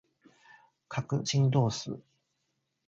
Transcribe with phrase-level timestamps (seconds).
[0.89, 2.01] 角振動数